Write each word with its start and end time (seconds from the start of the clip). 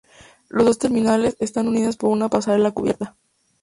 Las 0.49 0.65
dos 0.65 0.79
terminales 0.79 1.35
están 1.39 1.67
unidas 1.67 1.95
por 1.95 2.09
una 2.09 2.27
pasarela 2.27 2.71
cubierta. 2.71 3.15